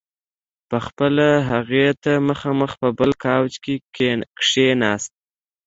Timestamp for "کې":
3.63-3.75